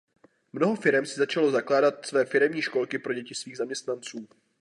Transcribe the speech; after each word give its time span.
Mnoho 0.53 0.75
firem 0.75 1.05
si 1.05 1.15
začalo 1.19 1.51
zakládat 1.51 2.05
své 2.05 2.25
firemní 2.25 2.61
školky 2.61 2.99
pro 2.99 3.13
děti 3.13 3.35
svých 3.35 3.57
zaměstnanců. 3.57 4.27